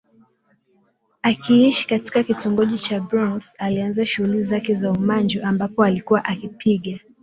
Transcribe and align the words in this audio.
akiishi 1.23 1.87
katika 1.87 2.23
kitongoji 2.23 2.77
cha 2.77 2.99
Bronx 2.99 3.53
alianza 3.57 4.05
shughuli 4.05 4.43
zake 4.43 4.75
za 4.75 4.91
Umanju 4.91 5.39
ambapo 5.43 5.83
alikuwa 5.83 6.25
akipiga 6.25 6.99